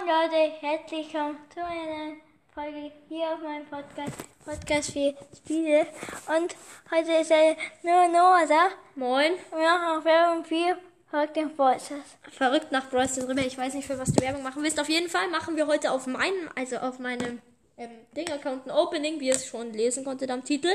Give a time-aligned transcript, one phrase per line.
[0.00, 2.16] Moin Leute, herzlich willkommen zu einer
[2.54, 4.12] Folge hier auf meinem Podcast,
[4.44, 5.86] Podcast für Spiele.
[6.26, 6.56] Und
[6.90, 8.68] heute ist ja nur Noah da.
[8.94, 9.32] Moin.
[9.50, 10.78] Wir machen auch Werbung für
[11.10, 12.16] Verrückt den Bolzers.
[12.30, 13.16] Verrückt nach Bros.
[13.16, 13.42] drüber.
[13.42, 14.80] Ich weiß nicht, für was du Werbung machen willst.
[14.80, 17.42] Auf jeden Fall machen wir heute auf meinem, also auf meinem
[17.76, 20.70] ähm, Ding-Account ein Opening, wie ihr es schon lesen konntet am Titel.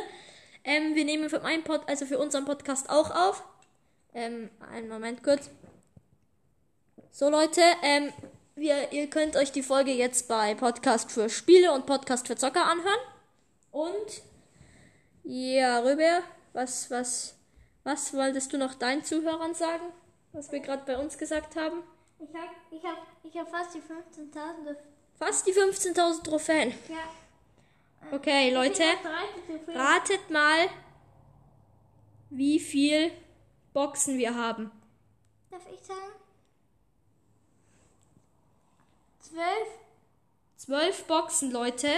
[0.64, 3.44] Ähm, wir nehmen für meinen Pod, also für unseren Podcast auch auf.
[4.14, 5.50] Ähm, einen Moment kurz.
[7.12, 8.12] So Leute, ähm,
[8.56, 12.66] wir, ihr könnt euch die Folge jetzt bei Podcast für Spiele und Podcast für Zocker
[12.66, 13.00] anhören.
[13.72, 14.22] Und
[15.24, 16.22] ja, Rüber,
[16.54, 17.36] was, was,
[17.84, 19.86] was wolltest du noch deinen Zuhörern sagen,
[20.32, 21.84] was wir gerade bei uns gesagt haben?
[22.20, 24.76] Ich hab, ich hab, ich hab fast die 15.000.
[25.18, 26.74] Fast die 15.000 Trophäen.
[26.90, 28.16] Ja.
[28.16, 29.78] Okay, Leute, Ich hab 30 Trophäen.
[29.78, 30.68] ratet mal,
[32.30, 33.12] wie viel
[33.74, 34.72] Boxen wir haben.
[35.52, 36.00] Darf ich sagen?
[39.36, 39.48] 12?
[40.56, 41.90] Zwölf Boxen, Leute,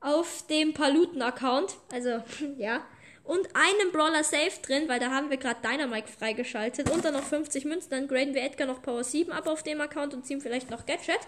[0.00, 1.74] auf dem Paluten-Account.
[1.90, 2.22] Also,
[2.58, 2.84] ja.
[3.24, 6.90] Und einen Brawler Safe drin, weil da haben wir gerade Dynamite freigeschaltet.
[6.90, 7.90] Und dann noch 50 Münzen.
[7.90, 10.84] Dann graden wir Edgar noch Power 7 ab auf dem Account und ziehen vielleicht noch
[10.84, 11.18] Gadget.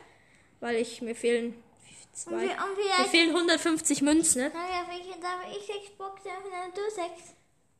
[0.60, 1.54] Weil ich, mir fehlen
[2.12, 2.32] zwei.
[2.32, 3.10] Und, wir, und Mir vielleicht.
[3.10, 4.50] fehlen 150 Münzen, ne?
[4.50, 7.10] Darf ich, darf ich 6 Boxen öffnen und du 6?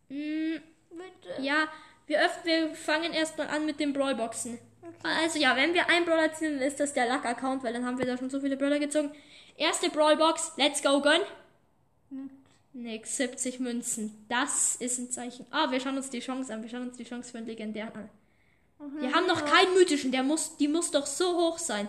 [0.08, 1.42] Mm, Bitte.
[1.42, 1.68] ja,
[2.06, 4.58] wir, öff wir fangen erstmal an mit den Brawlboxen.
[5.02, 8.06] Also ja, wenn wir einen Brawler ziehen, ist das der Luck-Account, weil dann haben wir
[8.06, 9.10] da schon so viele Brawler gezogen.
[9.56, 11.20] Erste Brawlbox, let's go, gun.
[12.72, 14.24] Nix, 70 Münzen.
[14.28, 15.46] Das ist ein Zeichen.
[15.50, 16.62] Ah, wir schauen uns die Chance an.
[16.62, 18.10] Wir schauen uns die Chance für einen legendären an.
[19.00, 21.88] Wir haben noch keinen mythischen, der muss, die muss doch so hoch sein.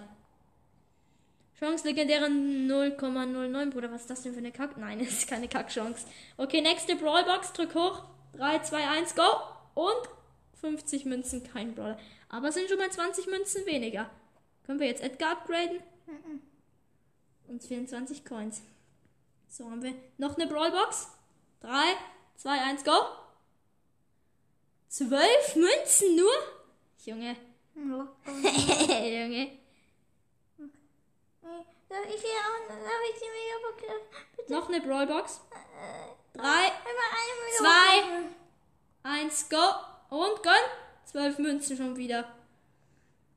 [1.59, 3.91] Chance legendäre 0,09, Bruder.
[3.91, 4.77] Was ist das denn für eine Kack?
[4.77, 6.07] Nein, es ist keine Kackchance.
[6.37, 7.53] Okay, nächste Brawlbox.
[7.53, 8.03] Drück hoch.
[8.37, 9.23] 3, 2, 1, go.
[9.75, 10.09] Und
[10.61, 11.99] 50 Münzen, kein Brawler.
[12.29, 14.09] Aber es sind schon mal 20 Münzen weniger.
[14.65, 15.81] Können wir jetzt Edgar upgraden?
[17.47, 18.61] Uns fehlen 20 Coins.
[19.47, 21.07] So haben wir noch eine Brawlbox.
[21.61, 21.69] 3,
[22.37, 22.91] 2, 1, go.
[24.89, 26.31] 12 Münzen nur?
[27.05, 27.35] Junge.
[27.75, 29.57] Junge.
[31.89, 34.25] Darf ich hier auch, darf ich die Megabox öffnen?
[34.37, 34.53] Bitte.
[34.53, 35.41] Noch eine Brawlbox.
[35.51, 36.67] Äh, 3, einmal
[37.11, 37.95] eine Zwei.
[37.95, 38.13] Megabox.
[38.13, 38.35] öffnen.
[39.03, 40.15] 1, go.
[40.15, 40.53] Und gönn.
[41.11, 42.25] 12 Münzen schon wieder.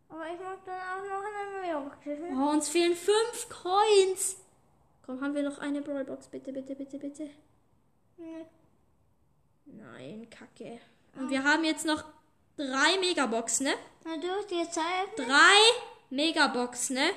[0.08, 2.38] Aber ich mag dann auch noch eine Megabox öffnen.
[2.38, 4.36] Oh, uns fehlen 5 Coins.
[5.06, 6.26] Komm, haben wir noch eine Brawlbox?
[6.28, 7.30] Bitte, bitte, bitte, bitte.
[8.18, 8.44] Nee.
[9.64, 10.80] Nein, kacke.
[11.16, 12.04] Und wir haben jetzt noch
[12.56, 13.74] drei Megaboxen, ne?
[14.04, 15.16] Na, du hast die Zeit.
[15.16, 15.58] Drei
[16.10, 17.10] Megaboxen, ne?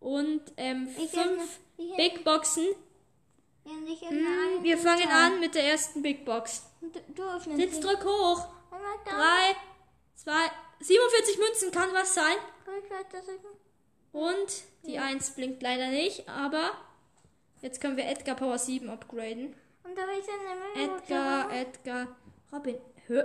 [0.00, 2.66] Und ähm, fünf Big Boxen.
[3.64, 6.64] Hm, wir fangen an mit der ersten Big Box.
[6.80, 8.48] Du, du öffnest Jetzt drück hoch.
[9.04, 9.10] Da.
[9.10, 9.56] Drei,
[10.14, 12.36] zwei, 47 Münzen kann was sein.
[14.12, 16.72] Und die 1 blinkt leider nicht, aber
[17.62, 19.54] jetzt können wir Edgar Power 7 upgraden.
[19.82, 21.02] Und da eine Megabox.
[21.02, 22.16] Edgar, Edgar,
[22.52, 22.76] Robin.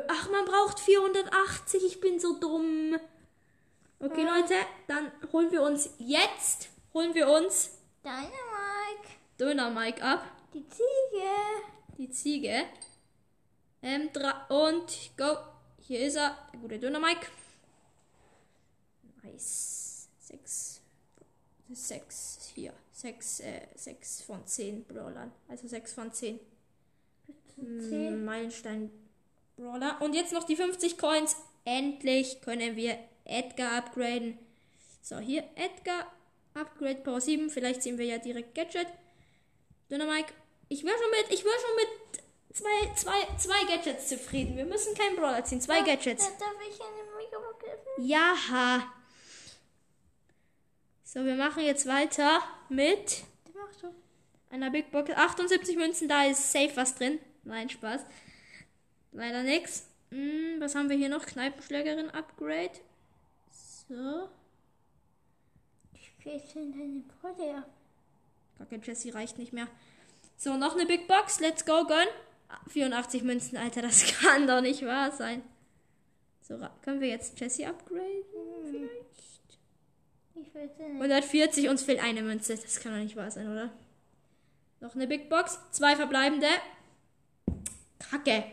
[0.07, 1.85] Ach, man braucht 480.
[1.85, 2.97] Ich bin so dumm.
[3.99, 4.55] Okay, Leute,
[4.87, 9.09] dann holen wir uns jetzt, holen wir uns Deine Mike.
[9.37, 10.25] Döner Mike ab.
[10.53, 11.29] Die Ziege.
[11.97, 12.63] Die Ziege.
[13.81, 15.37] Ähm, dra- und go.
[15.89, 17.25] Hier ist er, der gute Döner Mike.
[19.23, 20.07] Nice.
[20.19, 20.81] Sechs.
[21.71, 22.51] Sechs.
[22.53, 22.73] Hier.
[22.91, 25.31] Sechs, äh, sechs von zehn Brawlern.
[25.47, 26.39] Also sechs von zehn.
[27.55, 28.91] Mm, Meilenstein
[29.57, 29.99] Brawler.
[29.99, 31.35] Und jetzt noch die 50 Coins.
[31.65, 34.37] Endlich können wir Edgar upgraden.
[35.01, 36.05] So, hier Edgar.
[36.53, 37.49] Upgrade Power 7.
[37.49, 38.89] Vielleicht sehen wir ja direkt Gadget.
[39.89, 40.35] Dynamike.
[40.67, 42.23] Ich wäre schon mit, ich wäre schon mit
[42.53, 44.57] zwei, zwei, zwei Gadgets zufrieden.
[44.57, 45.61] Wir müssen keinen Brawler ziehen.
[45.61, 46.25] Zwei Gadgets.
[46.25, 48.07] Da darf ich eine Megabox öffnen?
[48.07, 48.93] Ja.
[51.03, 53.23] So, wir machen jetzt weiter mit
[54.51, 55.09] einer Big Box.
[55.11, 57.19] 78 Münzen, da ist safe was drin.
[57.43, 58.01] Nein, Spaß.
[59.11, 59.87] Leider nix.
[60.11, 61.25] Hm, was haben wir hier noch?
[61.25, 62.79] Kneipenschlägerin Upgrade.
[63.87, 64.29] So.
[65.93, 67.69] Ich in deine Brille ab.
[68.59, 69.67] Kacke, Jessie reicht nicht mehr.
[70.37, 71.39] So, noch eine Big Box.
[71.39, 72.07] Let's go, gönn.
[72.67, 75.41] 84 Münzen, Alter, das kann doch nicht wahr sein.
[76.41, 78.23] So, können wir jetzt Jessie upgraden?
[78.71, 79.59] Vielleicht?
[80.35, 80.95] Ich weiß nicht.
[80.95, 82.55] 140, uns fehlt eine Münze.
[82.55, 83.71] Das kann doch nicht wahr sein, oder?
[84.79, 85.59] Noch eine Big Box.
[85.71, 86.47] Zwei verbleibende.
[87.99, 88.45] Kacke.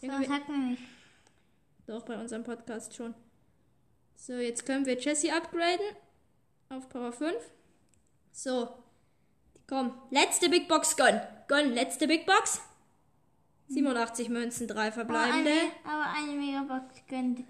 [0.00, 0.82] So, sag mir nicht.
[1.86, 3.14] Doch, bei unserem Podcast schon.
[4.14, 5.86] So, jetzt können wir Jessie upgraden.
[6.68, 7.34] Auf Power 5.
[8.32, 8.68] So.
[9.66, 11.20] Komm, letzte Big Box, gönn.
[11.48, 12.60] Gönn, letzte Big Box.
[13.68, 15.50] 87 Münzen, drei Aber verbleibende.
[15.50, 17.44] eine, aber eine Megabox gönnt.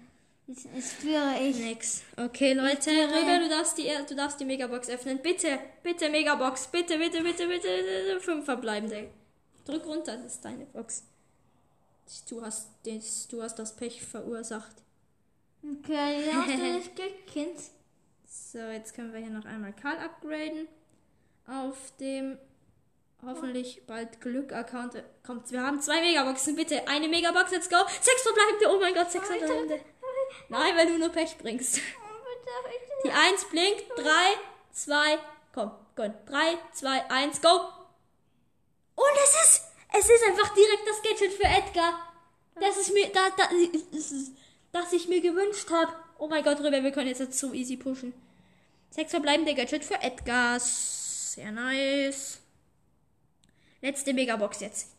[0.47, 1.57] Jetzt, jetzt führe ich.
[1.59, 2.03] Nix.
[2.15, 5.19] Okay, Leute, Rüber, du darfst die, du darfst die Megabox öffnen.
[5.21, 6.67] Bitte, bitte, Megabox.
[6.67, 8.19] Bitte, bitte, bitte, bitte, bitte.
[8.21, 9.09] Fünf verbleibende.
[9.65, 11.03] Drück runter, das ist deine Box.
[12.29, 14.75] Du hast, das, du hast das Pech verursacht.
[15.61, 17.59] Okay, hast du das Glück, Kind.
[18.25, 20.69] So, jetzt können wir hier noch einmal Karl upgraden.
[21.45, 22.37] Auf dem
[23.25, 25.51] hoffentlich bald Glück-Account kommt.
[25.51, 26.87] Wir haben zwei Megaboxen, bitte.
[26.87, 27.77] Eine Megabox, let's go.
[28.01, 28.69] Sechs verbleibende.
[28.69, 29.79] Oh mein Gott, sechs verbleibende.
[30.49, 31.79] Nein, weil du nur Pech bringst.
[33.03, 33.83] Die 1 blinkt.
[33.97, 34.03] 3,
[34.71, 35.19] 2,
[35.53, 36.13] komm, gönn.
[36.25, 37.49] 3, 2, 1, go.
[38.95, 39.61] Und es ist,
[39.93, 41.99] es ist einfach direkt das Gadget für Edgar.
[42.59, 43.49] Das ist mir, da, da,
[44.71, 45.93] das ich mir gewünscht habe.
[46.17, 48.13] Oh mein Gott, Rüber, wir können jetzt so easy pushen.
[48.89, 50.59] Sechs verbleibende Gadget für Edgar.
[50.59, 52.39] Sehr nice.
[53.81, 54.89] Letzte Megabox jetzt.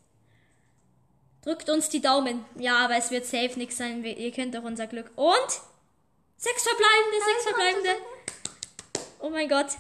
[1.42, 2.44] Drückt uns die Daumen.
[2.58, 4.04] Ja, aber es wird safe nichts sein.
[4.04, 5.10] Ihr kennt doch unser Glück.
[5.16, 5.60] Und?
[6.36, 7.90] Sechs verbleibende, sechs verbleibende.
[9.20, 9.76] Oh mein Gott.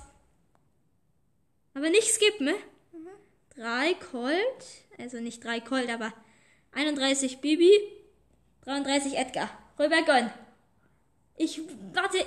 [1.74, 2.54] Aber nicht skippen, ne?
[2.92, 3.08] Mhm.
[3.54, 4.64] Drei Colt.
[4.98, 6.12] Also nicht drei Colt, aber
[6.72, 7.70] 31 Bibi.
[8.64, 9.50] 33 Edgar.
[9.78, 10.32] Rüber gönn.
[11.36, 11.60] Ich,
[11.92, 12.18] warte.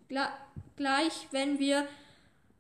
[0.08, 1.88] gleich, wenn wir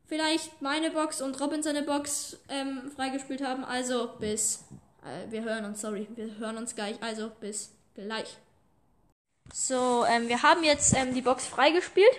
[0.07, 3.63] vielleicht meine Box und Robin seine Box ähm, freigespielt haben.
[3.63, 4.65] Also bis.
[5.03, 7.01] Äh, wir hören uns, sorry, wir hören uns gleich.
[7.01, 8.37] Also bis gleich.
[9.53, 12.13] So, ähm, wir haben jetzt ähm, die Box freigespielt.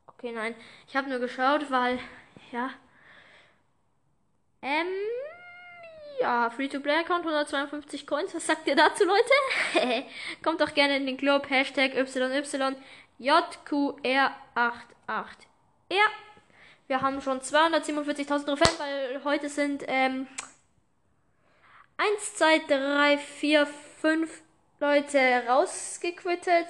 [0.07, 0.55] Okay, nein.
[0.89, 1.99] Ich habe nur geschaut, weil,
[2.51, 2.71] ja.
[4.63, 4.87] Ähm,
[6.21, 8.35] ja, Free-to-Play-Account, 152 Coins.
[8.35, 9.33] Was sagt ihr dazu, Leute?
[10.43, 11.49] Kommt doch gerne in den Club.
[11.51, 11.93] Hashtag
[13.19, 14.37] YYJQR88.
[15.91, 16.07] Ja.
[16.89, 20.29] Wir haben schon 247.000 Trophäen, weil heute sind, ähm,
[21.97, 24.43] 1, 2, 3, 4, 5
[24.79, 25.19] Leute
[25.49, 26.67] rausgequittet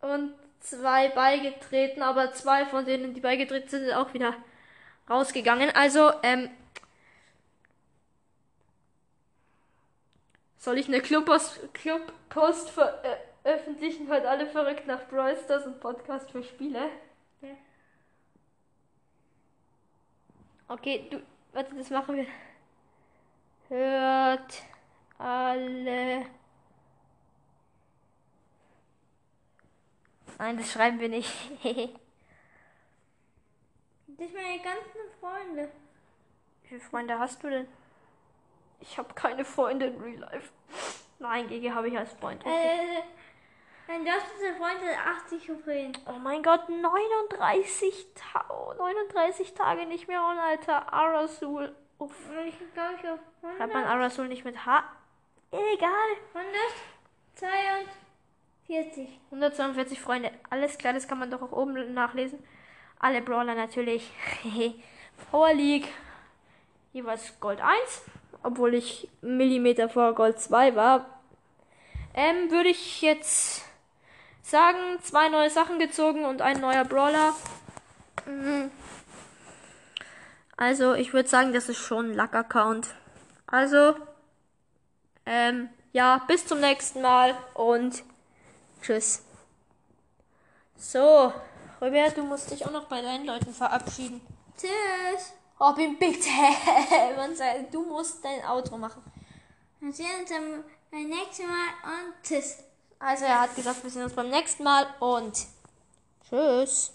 [0.00, 4.34] und zwei beigetreten, aber zwei von denen, die beigetreten sind, sind auch wieder
[5.08, 5.70] rausgegangen.
[5.74, 6.50] Also, ähm,
[10.60, 14.06] soll ich eine Clubpost, Clubpost veröffentlichen?
[14.06, 16.88] Hört alle verrückt nach Brawl Stars und Podcast für Spiele.
[17.40, 17.48] Ja.
[20.68, 21.20] Okay, du,
[21.52, 22.26] warte, das machen wir.
[23.68, 24.62] Hört
[25.18, 26.26] alle
[30.40, 31.30] Nein, das schreiben wir nicht.
[31.62, 31.76] das
[34.16, 35.70] sind meine ganzen Freunde.
[36.62, 37.68] Wie viele Freunde hast du denn?
[38.80, 40.50] Ich habe keine Freunde in Real Life.
[41.18, 42.44] Nein, GG habe ich als Freund.
[42.44, 42.52] Okay.
[42.52, 43.02] Äh,
[43.86, 45.92] mein bester Freund hat 80 Trophäen.
[46.06, 48.44] Oh mein Gott, 39, Ta
[48.78, 50.92] 39 Tage nicht mehr on, Alter.
[50.92, 51.74] Arasul.
[51.98, 52.14] Uff.
[52.46, 53.58] Ich glaube, ich auf 100.
[53.58, 54.84] Schreibt man Arasul nicht mit H?
[55.50, 56.10] Egal.
[56.34, 57.48] 102
[58.66, 59.20] 40.
[59.32, 60.30] 142 Freunde.
[60.48, 62.38] Alles klar, das kann man doch auch oben nachlesen.
[63.00, 64.10] Alle Brawler natürlich.
[65.30, 65.88] Power League.
[66.92, 68.04] Jeweils Gold 1.
[68.42, 71.06] Obwohl ich Millimeter vor Gold 2 war.
[72.14, 73.62] Ähm, würde ich jetzt
[74.42, 77.34] sagen, zwei neue Sachen gezogen und ein neuer Brawler.
[78.26, 78.70] Mhm.
[80.56, 82.88] Also, ich würde sagen, das ist schon ein Luck-Account.
[83.46, 83.94] Also,
[85.26, 88.02] ähm, ja, bis zum nächsten Mal und
[88.82, 89.22] Tschüss.
[90.76, 91.32] So,
[91.80, 94.20] Robert, du musst dich auch noch bei deinen Leuten verabschieden.
[94.56, 95.34] Tschüss.
[95.60, 96.28] Robin, bitte.
[97.70, 99.02] du musst dein Outro machen.
[99.80, 100.30] Wir sehen uns
[100.90, 102.58] beim nächsten Mal und tschüss.
[102.98, 105.46] Also er hat gesagt, wir sehen uns beim nächsten Mal und
[106.28, 106.92] tschüss.